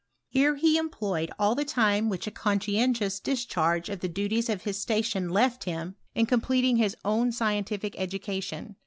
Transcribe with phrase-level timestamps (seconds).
[0.29, 4.81] Here he employed all the time which a conscientious discharge of the duties of his
[4.81, 8.77] station left him, in completing his own scientific education.